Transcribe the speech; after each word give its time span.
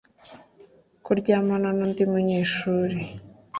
ko 1.03 1.07
uryamana 1.13 1.69
n 1.77 1.79
undi 1.85 2.03
munyeshuri 2.11 2.97